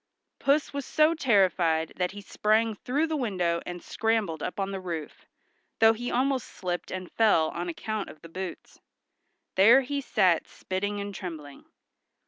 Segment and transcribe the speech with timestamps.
[0.39, 5.27] Puss was so terrified that he sprang through the window and scrambled up the roof,
[5.77, 8.79] though he almost slipped and fell on account of the boots.
[9.53, 11.65] There he sat spitting and trembling.